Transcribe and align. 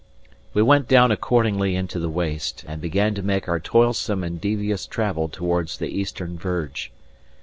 We 0.55 0.63
went 0.63 0.87
down 0.87 1.11
accordingly 1.11 1.75
into 1.75 1.99
the 1.99 2.09
waste, 2.09 2.65
and 2.67 2.81
began 2.81 3.13
to 3.13 3.21
make 3.21 3.47
our 3.47 3.59
toilsome 3.59 4.23
and 4.23 4.41
devious 4.41 4.87
travel 4.87 5.29
towards 5.29 5.77
the 5.77 5.89
eastern 5.95 6.39
verge. 6.39 6.91